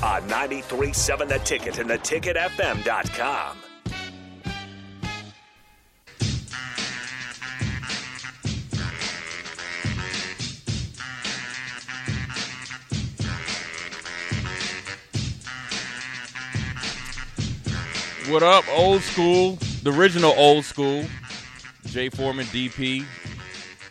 [0.00, 3.56] On 93.7 The Ticket and theticketfm.com.
[18.28, 19.58] What up, old school?
[19.82, 21.04] The original old school.
[21.86, 23.04] Jay Foreman, DP.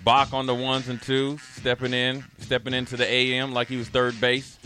[0.06, 3.90] Bach on the ones and twos, stepping in, stepping into the AM like he was
[3.90, 4.57] third base.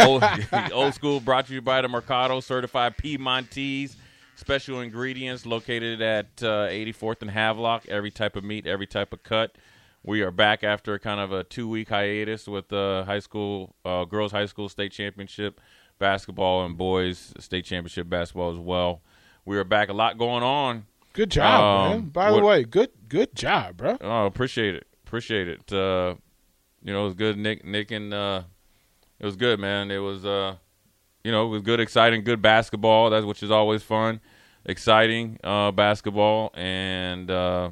[0.00, 0.24] Old,
[0.72, 3.96] old school brought to you by the Mercado Certified Piedmontese.
[4.36, 7.86] Special ingredients located at uh, 84th and Havelock.
[7.88, 9.56] Every type of meat, every type of cut.
[10.02, 14.04] We are back after kind of a two week hiatus with the high school, uh,
[14.04, 15.60] girls' high school state championship
[15.98, 19.00] basketball and boys state championship basketball as well.
[19.46, 19.88] We are back.
[19.88, 20.84] A lot going on.
[21.14, 22.08] Good job, Um, man.
[22.10, 23.96] By what- the way, good good job, bro.
[24.00, 24.86] Oh, appreciate it.
[25.06, 25.72] Appreciate it.
[25.72, 26.16] Uh,
[26.84, 27.38] you know, it was good.
[27.38, 28.42] Nick, Nick, and uh,
[29.18, 29.90] it was good, man.
[29.90, 30.56] It was, uh,
[31.24, 33.10] you know, it was good, exciting, good basketball.
[33.10, 34.20] That's which is always fun,
[34.64, 37.70] exciting uh, basketball, and uh,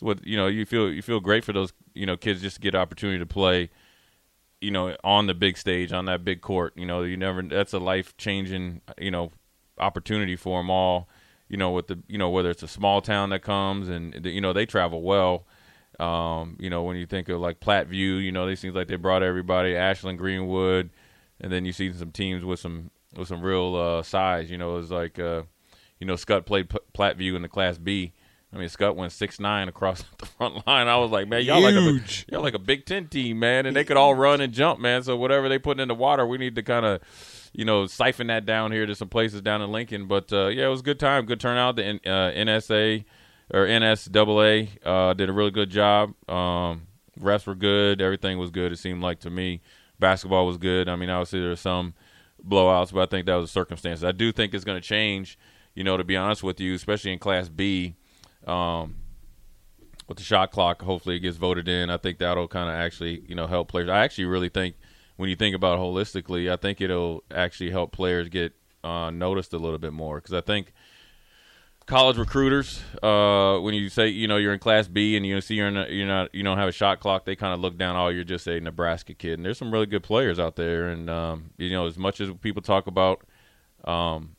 [0.00, 0.46] what you know.
[0.46, 3.26] You feel you feel great for those you know kids just to get opportunity to
[3.26, 3.70] play.
[4.60, 6.72] You know, on the big stage, on that big court.
[6.76, 7.42] You know, you never.
[7.42, 8.80] That's a life changing.
[8.98, 9.32] You know,
[9.78, 11.08] opportunity for them all.
[11.48, 14.40] You know, with the you know whether it's a small town that comes and you
[14.40, 15.44] know they travel well.
[16.00, 18.96] Um, you know, when you think of like Platteview, you know, they seems like they
[18.96, 20.90] brought everybody, Ashland, Greenwood,
[21.40, 24.50] and then you see some teams with some with some real uh, size.
[24.50, 25.42] You know, it's like uh,
[26.00, 28.12] you know, Skutt played P- Platteview in the Class B.
[28.52, 30.86] I mean, Skutt went six nine across the front line.
[30.88, 31.80] I was like, man, y'all like a
[32.30, 35.02] y'all like a Big Ten team, man, and they could all run and jump, man.
[35.02, 37.00] So whatever they put in the water, we need to kind of,
[37.52, 40.06] you know, siphon that down here to some places down in Lincoln.
[40.06, 41.76] But uh, yeah, it was a good time, good turnout.
[41.76, 43.04] The N- uh, NSA
[43.52, 46.14] or NSAA uh, did a really good job.
[46.28, 46.86] Um,
[47.20, 48.00] refs were good.
[48.00, 48.72] Everything was good.
[48.72, 49.60] It seemed like to me,
[49.98, 50.88] basketball was good.
[50.88, 51.94] I mean, obviously there were some
[52.46, 54.04] blowouts, but I think that was the circumstances.
[54.04, 55.38] I do think it's going to change.
[55.74, 57.96] You know, to be honest with you, especially in Class B,
[58.46, 58.94] um,
[60.06, 61.90] with the shot clock, hopefully it gets voted in.
[61.90, 63.88] I think that'll kind of actually, you know, help players.
[63.88, 64.76] I actually really think
[65.16, 68.52] when you think about it holistically, I think it'll actually help players get
[68.84, 70.72] uh, noticed a little bit more because I think
[71.86, 75.54] college recruiters, uh, when you say you know you're in Class B and you see
[75.54, 77.96] you're a, you're not you don't have a shot clock, they kind of look down.
[77.96, 80.88] Oh, you're just a Nebraska kid, and there's some really good players out there.
[80.88, 83.22] And um, you know, as much as people talk about,
[83.84, 84.36] um,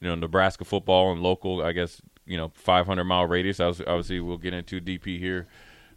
[0.00, 3.60] you know, Nebraska football and local, I guess you know, 500 mile radius.
[3.60, 5.46] Obviously, we'll get into DP here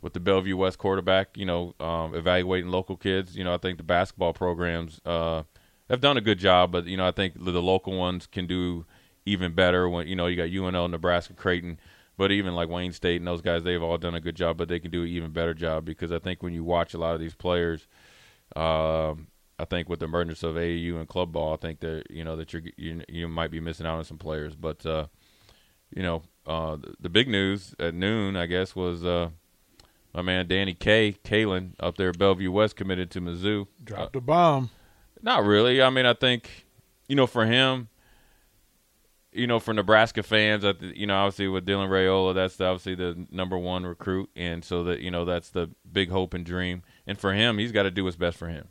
[0.02, 1.38] with the Bellevue West quarterback.
[1.38, 3.36] You know, um, evaluating local kids.
[3.36, 5.44] You know, I think the basketball programs uh,
[5.90, 8.86] have done a good job, but you know, I think the local ones can do
[9.28, 9.88] even better.
[9.88, 11.80] When you know, you got UNL, Nebraska, Creighton.
[12.18, 14.68] But even like Wayne State and those guys, they've all done a good job, but
[14.68, 17.14] they can do an even better job because I think when you watch a lot
[17.14, 17.88] of these players,
[18.56, 19.28] um,
[19.60, 22.36] I think with the emergence of AAU and club ball, I think that you know
[22.36, 24.56] that you're you, you might be missing out on some players.
[24.56, 25.08] But uh,
[25.96, 29.30] you know, uh, the, the big news at noon, I guess, was uh,
[30.14, 31.18] my man Danny K.
[31.24, 33.68] Kaelin up there at Bellevue West committed to Mizzou.
[33.84, 34.72] Dropped a bomb.
[35.22, 35.82] Not really.
[35.84, 36.66] I mean, I think
[37.08, 37.90] you know for him,
[39.38, 43.58] you know, for Nebraska fans, you know, obviously with Dylan Raiola, that's obviously the number
[43.58, 46.82] one recruit, and so that you know that's the big hope and dream.
[47.06, 48.70] And for him, he's got to do what's best for him.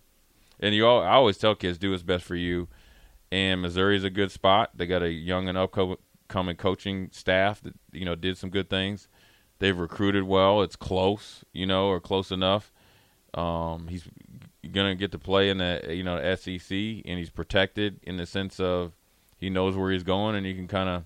[0.58, 2.68] And you, all, I always tell kids, do what's best for you.
[3.30, 4.70] And Missouri's a good spot.
[4.74, 9.08] They got a young and upcoming coaching staff that you know did some good things.
[9.60, 10.62] They've recruited well.
[10.62, 12.72] It's close, you know, or close enough.
[13.34, 14.08] Um, he's
[14.72, 18.58] gonna get to play in the you know SEC, and he's protected in the sense
[18.58, 18.95] of
[19.38, 21.04] he knows where he's going, and he can kind of,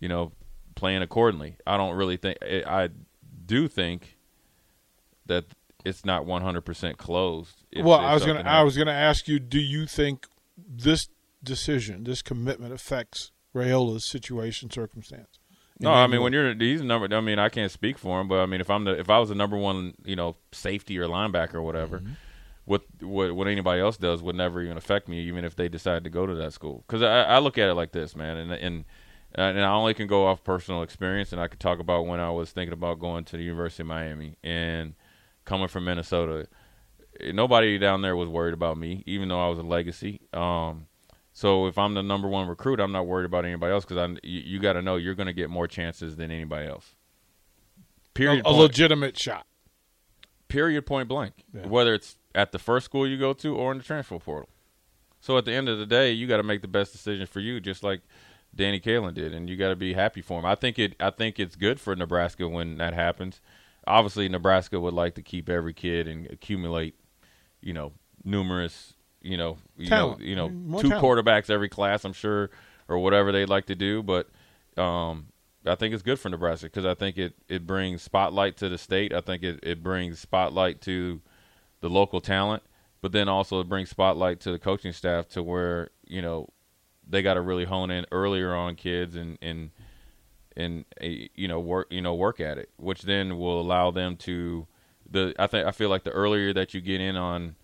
[0.00, 0.32] you know,
[0.74, 1.56] plan accordingly.
[1.66, 2.88] I don't really think I I
[3.46, 4.16] do think
[5.26, 5.44] that
[5.84, 7.62] it's not 100% closed.
[7.70, 10.26] if- well, if I was gonna something I was gonna ask you, do you think
[10.56, 11.08] this
[11.42, 15.38] decision, this commitment affects Raiola's situation circumstance?
[15.80, 17.14] No, I mean when you're he's a number.
[17.14, 19.18] I mean I can't speak for him, but I mean if I'm the if I
[19.18, 22.12] was the number one, you know, safety or linebacker or whatever, Mm-hmm.
[22.64, 26.04] What what what anybody else does would never even affect me, even if they decide
[26.04, 26.84] to go to that school.
[26.86, 28.84] Because I, I look at it like this, man, and and
[29.34, 32.30] and I only can go off personal experience, and I could talk about when I
[32.30, 34.94] was thinking about going to the University of Miami and
[35.44, 36.48] coming from Minnesota.
[37.20, 40.20] Nobody down there was worried about me, even though I was a legacy.
[40.32, 40.86] Um,
[41.36, 44.06] So if I'm the number one recruit, I'm not worried about anybody else because I
[44.22, 46.94] you, you got to know you're going to get more chances than anybody else.
[48.14, 48.46] Period.
[48.46, 49.44] a, a legitimate shot.
[50.54, 50.86] Period.
[50.86, 51.34] Point blank.
[51.52, 51.66] Yeah.
[51.66, 54.48] Whether it's at the first school you go to or in the transfer portal.
[55.20, 57.40] So at the end of the day, you got to make the best decision for
[57.40, 58.02] you, just like
[58.54, 60.44] Danny Kaelin did, and you got to be happy for him.
[60.44, 60.94] I think it.
[61.00, 63.40] I think it's good for Nebraska when that happens.
[63.86, 66.94] Obviously, Nebraska would like to keep every kid and accumulate,
[67.60, 67.92] you know,
[68.24, 70.20] numerous, you know, you Talent.
[70.20, 71.04] know, you know, More two talent.
[71.26, 72.04] quarterbacks every class.
[72.04, 72.50] I'm sure,
[72.88, 74.02] or whatever they'd like to do.
[74.02, 74.28] But
[74.76, 75.26] um,
[75.66, 78.78] I think it's good for Nebraska because I think it it brings spotlight to the
[78.78, 79.12] state.
[79.14, 81.20] I think it it brings spotlight to
[81.80, 82.62] the local talent,
[83.00, 86.48] but then also it brings spotlight to the coaching staff to where you know
[87.08, 89.70] they got to really hone in earlier on kids and and
[90.56, 94.16] and uh, you know work you know work at it, which then will allow them
[94.16, 94.66] to
[95.10, 97.56] the I think I feel like the earlier that you get in on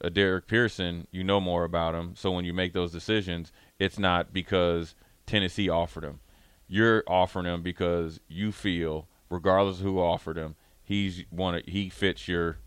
[0.00, 2.14] a Derek Pearson, you know more about him.
[2.16, 4.94] So when you make those decisions, it's not because
[5.26, 6.20] Tennessee offered him.
[6.68, 11.62] You're offering him because you feel, regardless of who offered him, he's one.
[11.66, 12.58] He fits your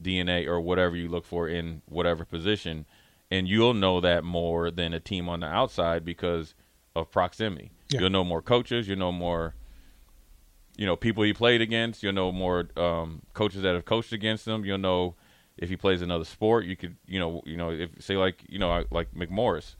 [0.00, 2.86] DNA or whatever you look for in whatever position,
[3.30, 6.54] and you'll know that more than a team on the outside because
[6.94, 7.70] of proximity.
[7.88, 8.00] Yeah.
[8.00, 8.88] You'll know more coaches.
[8.88, 9.54] You'll know more,
[10.76, 12.02] you know, people he played against.
[12.02, 14.64] You'll know more um, coaches that have coached against him.
[14.64, 15.14] You'll know
[15.56, 16.64] if he plays another sport.
[16.64, 19.74] You could, you know, you know, if say like you know like McMorris,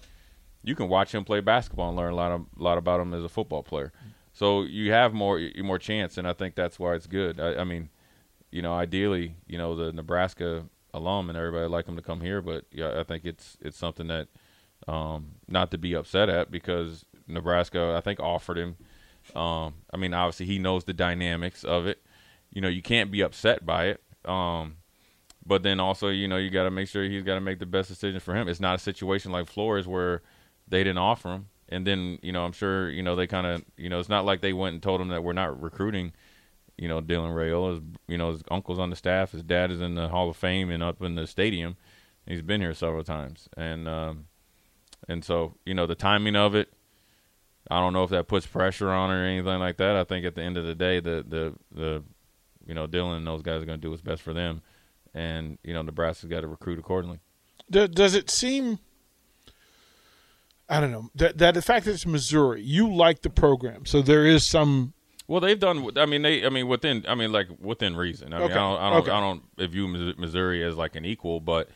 [0.63, 3.25] you can watch him play basketball and learn a lot of lot about him as
[3.25, 3.93] a football player.
[4.33, 7.41] So you have more more chance, and I think that's why it's good.
[7.41, 7.89] I, I mean,
[8.51, 12.43] you know, ideally, you know, the Nebraska alum and everybody like him to come here,
[12.43, 14.29] but yeah, I think it's it's something that
[14.89, 18.77] um, not to be upset at because Nebraska, I think, offered him.
[19.35, 22.03] Um, I mean, obviously, he knows the dynamics of it.
[22.51, 24.03] You know, you can't be upset by it.
[24.25, 24.77] Um,
[25.45, 27.67] but then also, you know, you got to make sure he's got to make the
[27.67, 28.49] best decision for him.
[28.49, 30.23] It's not a situation like Flores where
[30.71, 33.65] they didn't offer him, and then you know, I'm sure you know they kind of,
[33.77, 36.13] you know, it's not like they went and told him that we're not recruiting.
[36.77, 39.33] You know, Dylan Raiola, you know, his uncle's on the staff.
[39.33, 41.77] His dad is in the Hall of Fame and up in the stadium.
[42.27, 44.27] He's been here several times, and um,
[45.09, 46.73] and so you know the timing of it.
[47.71, 49.95] I don't know if that puts pressure on or anything like that.
[49.97, 52.03] I think at the end of the day, the the the
[52.67, 54.63] you know Dylan and those guys are going to do what's best for them,
[55.15, 57.21] and you know Nebraska's got to recruit accordingly.
[57.71, 58.79] Does it seem?
[60.71, 64.01] I don't know that that the fact that it's Missouri, you like the program, so
[64.01, 64.95] there is some.
[65.27, 65.87] Well, they've done.
[65.99, 66.47] I mean, they.
[66.47, 67.05] I mean, within.
[67.09, 68.33] I mean, like within reason.
[68.33, 68.81] I mean, Okay, I don't.
[68.81, 68.99] I don't.
[69.03, 69.11] okay.
[69.11, 71.69] I don't view Missouri as like an equal, but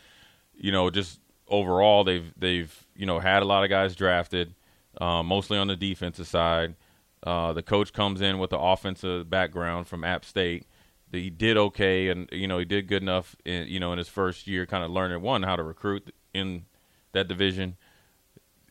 [0.55, 4.55] you know, just overall, they've they've you know had a lot of guys drafted,
[5.01, 6.77] uh, mostly on the defensive side.
[7.25, 10.67] Uh, the coach comes in with the offensive background from App State.
[11.11, 13.35] He did okay, and you know he did good enough.
[13.45, 16.67] In, you know, in his first year, kind of learning one how to recruit in
[17.13, 17.77] that division.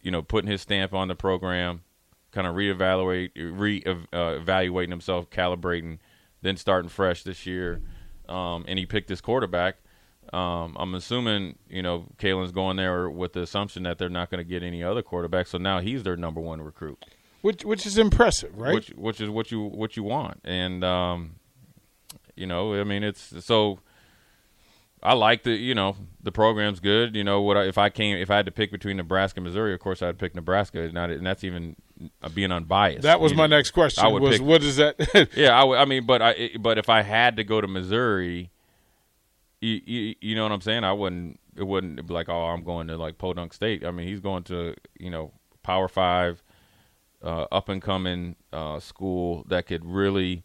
[0.04, 1.82] You know, putting his stamp on the program,
[2.32, 5.98] kind of reevaluate, re uh, evaluating himself, calibrating,
[6.42, 7.82] then starting fresh this year.
[8.30, 9.78] Um, and he picked his quarterback.
[10.32, 14.44] Um, I'm assuming you know Kaelin's going there with the assumption that they're not going
[14.44, 15.48] to get any other quarterback.
[15.48, 17.04] So now he's their number one recruit
[17.42, 18.74] Which which is impressive, right?
[18.74, 21.36] which which is what you what you want and um
[22.36, 23.80] you know i mean it's so
[25.04, 28.18] i like the you know the program's good you know what I, if i came
[28.18, 31.10] if i had to pick between nebraska and missouri of course i'd pick nebraska not
[31.10, 31.76] and that's even
[32.22, 33.58] uh, being unbiased that was you my know.
[33.58, 34.04] next question.
[34.04, 35.30] I would Was pick- what is that?
[35.36, 38.52] yeah I, mean but i but if i had to go to missouri
[39.62, 42.64] you, you, you know what i'm saying i wouldn't it wouldn't be like oh i'm
[42.64, 45.32] going to like podunk state i mean he's going to you know
[45.62, 46.44] power five
[47.24, 50.44] uh, up and coming uh, school that could really,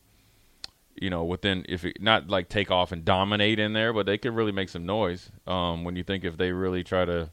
[1.00, 4.18] you know, within if it, not like take off and dominate in there, but they
[4.18, 5.30] could really make some noise.
[5.46, 7.30] Um, when you think if they really try to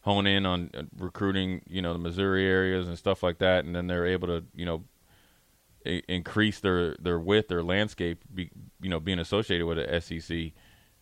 [0.00, 3.74] hone in on uh, recruiting, you know, the Missouri areas and stuff like that, and
[3.74, 4.84] then they're able to, you know,
[5.86, 8.50] I- increase their their width, their landscape, be,
[8.80, 10.52] you know, being associated with the SEC.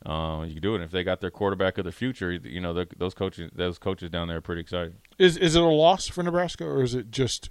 [0.06, 2.32] Uh, you can do it And if they got their quarterback of the future.
[2.32, 4.94] You know, they're- those coaches, those coaches down there are pretty excited.
[5.18, 7.50] is is it a loss for Nebraska or is it just?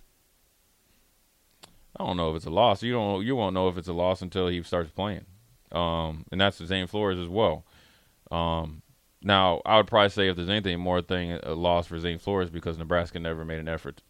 [1.97, 2.83] I don't know if it's a loss.
[2.83, 3.25] You don't.
[3.25, 5.25] You won't know if it's a loss until he starts playing.
[5.71, 7.65] Um, and that's the Zane Flores as well.
[8.31, 8.81] Um,
[9.21, 12.49] now I would probably say if there's anything more thing a loss for Zane Flores
[12.49, 14.01] because Nebraska never made an effort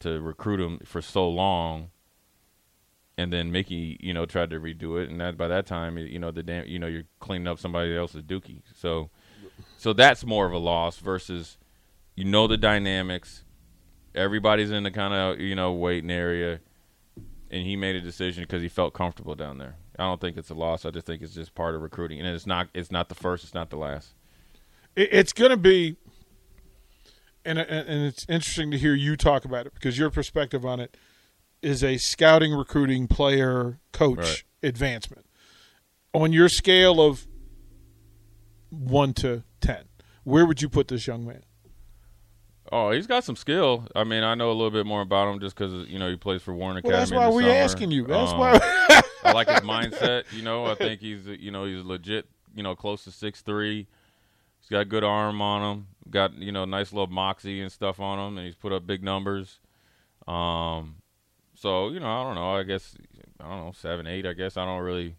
[0.00, 1.90] to recruit him for so long.
[3.18, 6.18] And then Mickey, you know, tried to redo it, and that by that time, you
[6.18, 8.62] know, the damn, you know, you're cleaning up somebody else's dookie.
[8.74, 9.10] So,
[9.76, 11.58] so that's more of a loss versus,
[12.16, 13.44] you know, the dynamics.
[14.14, 16.60] Everybody's in the kind of you know waiting area
[17.52, 19.76] and he made a decision because he felt comfortable down there.
[19.98, 20.84] I don't think it's a loss.
[20.86, 22.68] I just think it's just part of recruiting, and it's not.
[22.74, 23.44] It's not the first.
[23.44, 24.14] It's not the last.
[24.96, 25.96] It's going to be.
[27.44, 30.80] and and and it's interesting to hear you talk about it because your perspective on
[30.80, 30.96] it
[31.62, 34.42] is a scouting, recruiting, player, coach Right.
[34.62, 35.26] advancement.
[36.14, 37.26] On your scale of
[38.70, 39.84] one to ten,
[40.24, 41.42] where would you put this young man?
[42.74, 43.86] Oh, he's got some skill.
[43.94, 46.16] I mean, I know a little bit more about him just because you know he
[46.16, 46.92] plays for Warren Academy.
[46.94, 47.52] Well, that's why we're summer.
[47.54, 48.06] asking you.
[48.06, 48.58] That's Um, why.
[49.24, 50.24] I like his mindset.
[50.32, 52.26] You know, I think he's you know he's legit.
[52.54, 53.86] You know, close to six three.
[54.60, 55.86] He's got good arm on him.
[56.10, 59.02] Got you know nice little moxie and stuff on him, and he's put up big
[59.02, 59.60] numbers.
[60.26, 60.96] Um,
[61.54, 62.56] so you know, I don't know.
[62.56, 62.96] I guess
[63.38, 64.24] I don't know seven eight.
[64.26, 65.16] I guess I don't really.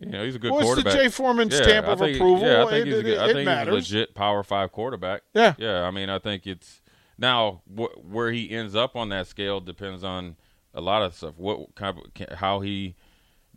[0.00, 0.90] You know, he's a good Well, it's the.
[0.90, 2.46] Jay Foreman Yeah, stamp of think- approval.
[2.46, 5.22] Yeah, I think It- he's, a good- I think he's a legit Power Five quarterback.
[5.34, 5.54] Yeah.
[5.58, 5.82] yeah.
[5.82, 6.82] I mean, I think it's
[7.16, 10.36] now wh- where he ends up on that scale depends on
[10.74, 11.34] a lot of stuff.
[11.38, 12.96] What kind of, can- how he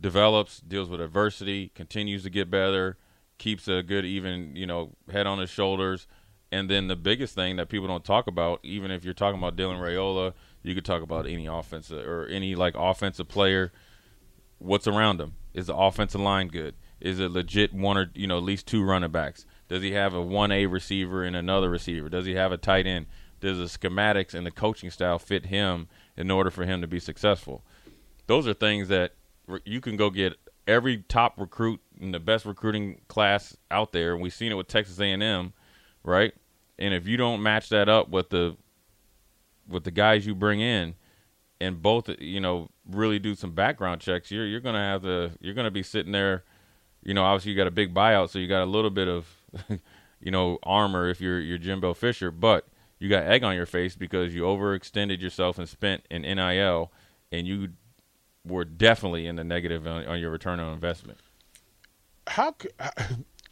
[0.00, 2.96] develops, deals with adversity, continues to get better,
[3.38, 6.06] keeps a good even you know head on his shoulders,
[6.52, 9.56] and then the biggest thing that people don't talk about, even if you're talking about
[9.56, 13.72] Dylan Raiola, you could talk about any offensive or any like offensive player.
[14.58, 15.34] What's around him?
[15.54, 16.74] Is the offensive line good?
[17.00, 19.46] Is it legit one or you know at least two running backs?
[19.68, 22.08] Does he have a one A receiver and another receiver?
[22.08, 23.06] Does he have a tight end?
[23.40, 26.98] Does the schematics and the coaching style fit him in order for him to be
[26.98, 27.62] successful?
[28.26, 29.12] Those are things that
[29.64, 30.36] you can go get
[30.68, 35.00] every top recruit in the best recruiting class out there, we've seen it with Texas
[35.00, 35.52] A&M,
[36.04, 36.34] right?
[36.78, 38.56] And if you don't match that up with the
[39.66, 40.94] with the guys you bring in,
[41.60, 45.54] and both you know really do some background checks, you're you're gonna have to you're
[45.54, 46.44] gonna be sitting there.
[47.02, 49.26] You know, obviously you got a big buyout, so you got a little bit of
[50.20, 52.66] you know armor if you're you're Jimbo Fisher, but
[52.98, 56.92] you got egg on your face because you overextended yourself and spent in NIL,
[57.30, 57.68] and you
[58.44, 61.18] were definitely in the negative on, on your return on investment.
[62.26, 62.54] how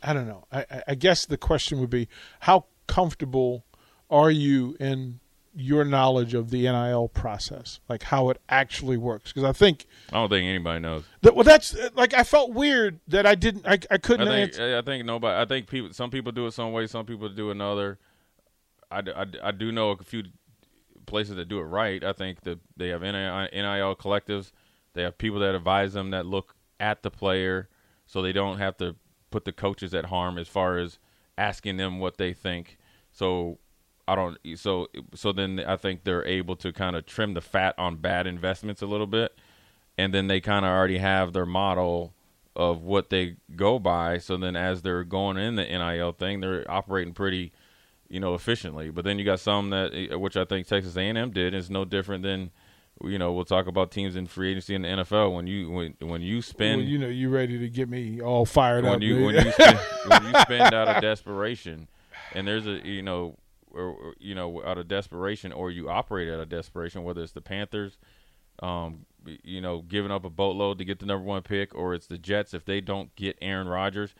[0.03, 0.45] I don't know.
[0.53, 2.09] I- I guess the question would be
[2.41, 3.65] how comfortable
[4.11, 5.21] are you in
[5.57, 9.33] your knowledge of the NIL process, like how it actually works?
[9.33, 11.05] Because I think I don't think anybody knows.
[11.23, 14.29] that well, that's uh, like I felt weird that I didn't, I, I I couldn't
[14.29, 14.77] think answer.
[14.77, 15.41] I think nobody.
[15.41, 15.93] I think people.
[15.93, 16.87] Some people do it some way.
[16.87, 17.99] Some people do another.
[18.91, 19.03] I
[19.43, 20.25] I do know a few
[21.07, 22.05] places that do it right.
[22.05, 24.53] I think that they have NIL, NIL collectives.
[24.93, 27.69] They have people that advise them that look at the player,
[28.05, 28.97] so they don't have to
[29.31, 30.99] put the coaches at harm as far as
[31.39, 32.79] asking them what they think.
[33.13, 33.59] So
[34.09, 34.39] I don't.
[34.57, 38.27] So so then I think they're able to kind of trim the fat on bad
[38.27, 39.37] investments a little bit,
[39.99, 42.15] and then they kind of already have their model
[42.57, 44.19] of what they go by.
[44.19, 47.53] So then as they're going in the NIL thing, they're operating pretty,
[48.09, 48.91] you know, efficiently.
[48.91, 51.85] But then you got some that, eh, which I think Texas A&M did, is no
[51.85, 52.51] different than,
[53.05, 55.95] you know, we'll talk about teams in free agency in the NFL when you when
[56.01, 59.03] when you spend well, you know, you ready to get me all fired when up?
[59.03, 61.89] you when you spend, when you spend out of desperation,
[62.33, 63.37] and there's a you know,
[63.77, 67.33] or, or, you know, out of desperation, or you operate out of desperation, whether it's
[67.33, 67.99] the Panthers,
[68.63, 69.07] um,
[69.45, 72.19] you know, giving up a boatload to get the number one pick, or it's the
[72.19, 74.15] Jets if they don't get Aaron Rodgers,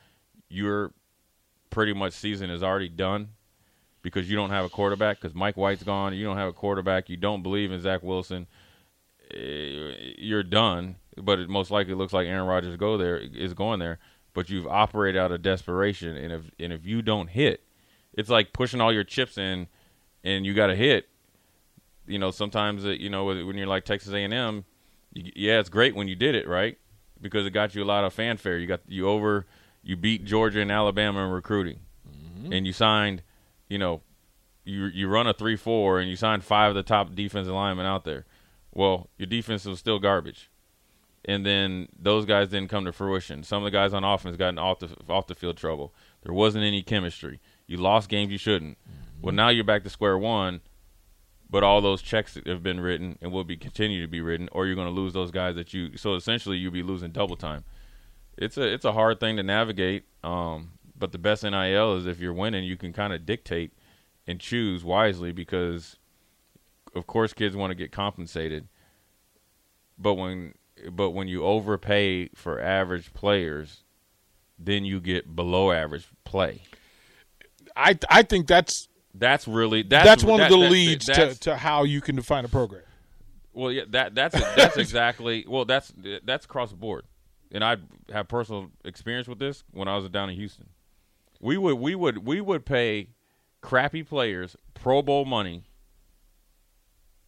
[0.49, 0.93] your
[1.71, 3.31] pretty much season is already done
[4.03, 6.15] because you don't have a quarterback because Mike White's gone.
[6.15, 7.09] You don't have a quarterback.
[7.09, 8.47] You don't believe in Zach Wilson.
[9.35, 10.97] eh, You're done.
[11.19, 13.99] But it most likely looks like Aaron Rodgers go there is going there.
[14.35, 17.66] But you've operated out of desperation, and if and if you don't hit,
[18.17, 19.69] it's like pushing all your chips in,
[20.25, 21.09] and you got to hit.
[22.07, 24.65] You know, sometimes uh, you know when you're like Texas A&M,
[25.13, 26.79] you, yeah, it's great when you did it right
[27.21, 28.59] because it got you a lot of fanfare.
[28.59, 29.47] You got you over,
[29.83, 31.81] you beat Georgia and Alabama in recruiting,
[32.53, 33.23] and you signed,
[33.69, 34.03] you know,
[34.65, 37.87] you you run a three four and you signed five of the top defensive linemen
[37.87, 38.27] out there.
[38.73, 40.51] Well, your defense was still garbage,
[41.25, 43.43] and then those guys didn't come to fruition.
[43.43, 45.95] Some of the guys on offense got in off the off the field trouble.
[46.23, 47.41] There wasn't any chemistry.
[47.67, 48.79] You lost games you shouldn't.
[49.21, 50.61] Well, now you're back to square one,
[51.51, 54.67] but all those checks have been written and will be continue to be written, or
[54.67, 55.97] you're going to lose those guys that you.
[55.97, 57.65] So essentially, you'll be losing double time.
[58.37, 60.05] It's a it's a hard thing to navigate.
[60.23, 63.73] Um, but the best NIL is if you're winning, you can kind of dictate
[64.27, 65.97] and choose wisely because,
[66.95, 68.69] of course, kids want to get compensated.
[69.99, 70.55] But when
[70.91, 73.85] but when you overpay for average players,
[74.59, 76.63] then you get below average play.
[77.75, 81.35] I I think that's That's really that's that's, one that- of the that- leads to,
[81.41, 82.83] to how you can define a program.
[83.53, 85.93] Well, yeah, that that's that's exactly well that's
[86.25, 87.05] that's across the board,
[87.51, 87.77] and I
[88.13, 90.69] have personal experience with this when I was down in Houston.
[91.41, 93.09] We would we would we would pay
[93.63, 95.65] crappy players Pro Bowl money,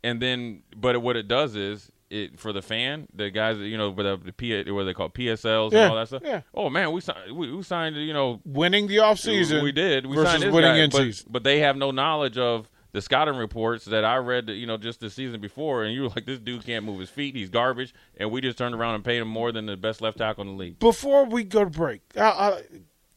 [0.04, 3.92] and then but what it does is it for the fan, the guys, you know,
[3.92, 6.22] the, the P, what they call PSLs Yeah, and all that stuff.
[6.24, 6.40] yeah.
[6.54, 9.62] Oh man, we signed, we, we signed, you know, winning the offseason.
[9.62, 10.06] we did.
[10.06, 11.26] We signed this winning guy, in but, season.
[11.30, 15.00] but they have no knowledge of the scouting reports that I read, you know, just
[15.00, 17.92] the season before, and you were like, this dude can't move his feet, he's garbage,
[18.16, 20.48] and we just turned around and paid him more than the best left tackle in
[20.48, 20.78] the league.
[20.78, 22.60] Before we go to break, uh, uh,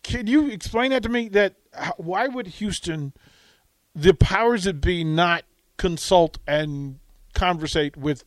[0.03, 1.29] can you explain that to me?
[1.29, 3.13] That how, why would Houston,
[3.95, 5.43] the powers that be, not
[5.77, 6.99] consult and
[7.33, 8.25] conversate with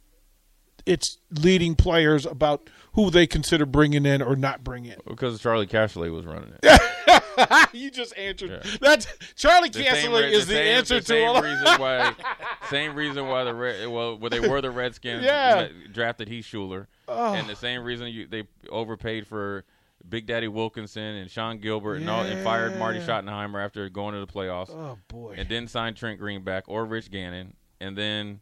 [0.86, 4.98] its leading players about who they consider bringing in or not bringing in?
[5.06, 7.68] Because Charley Casserly was running it.
[7.72, 8.76] you just answered Yeah.
[8.80, 9.06] that.
[9.36, 11.42] Charlie The Castle re- is the, same, answer the to same all.
[11.42, 12.14] reason why
[12.70, 15.68] same reason why the Red, well well, they were the Redskins Yeah.
[15.92, 19.64] drafted Heath Shuler and the same reason you, they overpaid for
[20.08, 24.20] Big Daddy Wilkinson and Sean Gilbert and, all, and fired Marty Schottenheimer after going to
[24.20, 25.34] the playoffs Oh boy!
[25.38, 28.40] and then signed sign Trent Greenback or Rich Gannon and then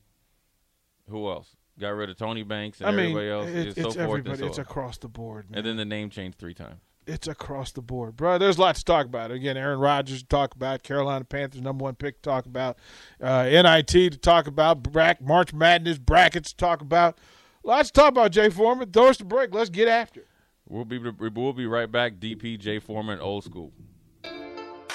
[1.08, 3.76] who else got rid of Tony Banks and I mean, everybody else it- and it's
[3.76, 4.38] so forth and everybody.
[4.38, 5.50] so It's across the board.
[5.50, 5.58] Man.
[5.58, 6.80] and then the name changed three times.
[7.06, 8.38] it's across the board, bro.
[8.38, 9.32] There's lots to talk about.
[9.32, 12.78] Again, Aaron Rodgers to talk about, Carolina Panthers number one pick to talk about,
[13.20, 17.18] uh, NIT to talk about, Brack, March Madness brackets to talk about.
[17.64, 18.90] Lots to talk about, Jay Foreman.
[18.92, 19.52] Throw us the break.
[19.52, 20.28] Let's get after it.
[20.68, 22.14] We'll be we'll be right back.
[22.20, 23.72] DP DPJ Foreman, old school.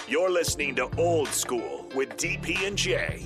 [0.08, 3.26] You're listening to Old School with DP and J.